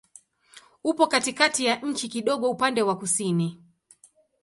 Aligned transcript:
Upo 0.83 1.07
katikati 1.07 1.65
ya 1.65 1.75
nchi, 1.75 2.07
kidogo 2.09 2.49
upande 2.49 2.81
wa 2.81 2.97
kusini. 2.97 3.63